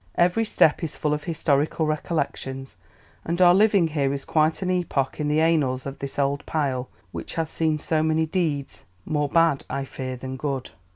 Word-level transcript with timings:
Every 0.15 0.45
step 0.45 0.83
is 0.83 0.95
full 0.95 1.13
of 1.13 1.25
historical 1.25 1.85
recollections, 1.85 2.75
and 3.23 3.39
our 3.39 3.53
living 3.53 3.89
here 3.89 4.11
is 4.15 4.25
quite 4.25 4.63
an 4.63 4.71
epoch 4.71 5.19
in 5.19 5.27
the 5.27 5.39
annals 5.41 5.85
of 5.85 5.99
this 5.99 6.17
old 6.17 6.43
pile, 6.47 6.89
which 7.11 7.35
has 7.35 7.51
seen 7.51 7.77
so 7.77 8.01
many 8.01 8.25
deeds, 8.25 8.83
more 9.05 9.29
bad, 9.29 9.63
I 9.69 9.85
fear, 9.85 10.15
than 10.17 10.37
good." 10.37 10.71